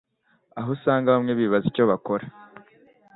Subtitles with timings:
[0.59, 2.25] aho usanga bamwe bibaza icyo bakora